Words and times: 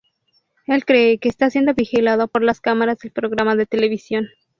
Él 0.65 0.83
cree 0.83 1.19
que 1.19 1.29
está 1.29 1.51
siendo 1.51 1.75
vigilado 1.75 2.27
por 2.27 2.41
las 2.41 2.59
cámaras 2.59 2.97
del 2.97 3.11
programa 3.11 3.55
de 3.55 3.67
televisión. 3.67 4.29